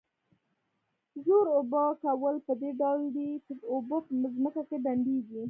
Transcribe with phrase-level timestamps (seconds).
[1.23, 5.39] ژور اوبه کول په دې ډول دي چې اوبه په ځمکه کې ډنډېږي.